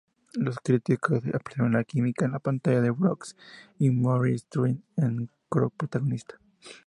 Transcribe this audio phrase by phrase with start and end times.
[0.33, 3.35] Los críticos apreciaron la química en pantalla de Brooks
[3.77, 6.39] y Meryl Streep, su co-protagonista.